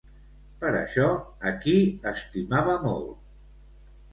Per 0.61 0.69
això, 0.77 1.09
a 1.49 1.53
qui 1.65 1.75
estimava 2.13 2.79
molt? 2.87 3.15